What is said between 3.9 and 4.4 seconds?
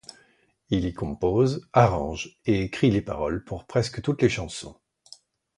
toutes les